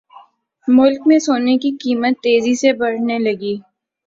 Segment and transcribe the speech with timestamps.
[0.67, 3.55] ملک میں سونے کی قیمت تیزی سے بڑھنے لگی